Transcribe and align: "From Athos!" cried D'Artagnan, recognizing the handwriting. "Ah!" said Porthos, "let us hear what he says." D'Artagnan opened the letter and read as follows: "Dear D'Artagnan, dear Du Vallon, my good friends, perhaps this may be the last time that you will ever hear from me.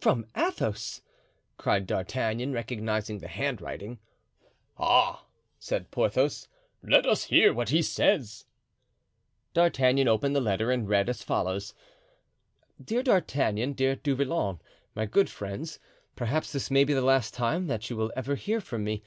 "From 0.00 0.24
Athos!" 0.34 1.02
cried 1.58 1.86
D'Artagnan, 1.86 2.50
recognizing 2.54 3.18
the 3.18 3.28
handwriting. 3.28 3.98
"Ah!" 4.78 5.26
said 5.58 5.90
Porthos, 5.90 6.48
"let 6.82 7.04
us 7.04 7.24
hear 7.24 7.52
what 7.52 7.68
he 7.68 7.82
says." 7.82 8.46
D'Artagnan 9.52 10.08
opened 10.08 10.34
the 10.34 10.40
letter 10.40 10.70
and 10.70 10.88
read 10.88 11.10
as 11.10 11.22
follows: 11.22 11.74
"Dear 12.82 13.02
D'Artagnan, 13.02 13.74
dear 13.74 13.96
Du 13.96 14.14
Vallon, 14.16 14.62
my 14.94 15.04
good 15.04 15.28
friends, 15.28 15.78
perhaps 16.14 16.52
this 16.52 16.70
may 16.70 16.84
be 16.84 16.94
the 16.94 17.02
last 17.02 17.34
time 17.34 17.66
that 17.66 17.90
you 17.90 17.96
will 17.98 18.10
ever 18.16 18.34
hear 18.34 18.62
from 18.62 18.82
me. 18.82 19.02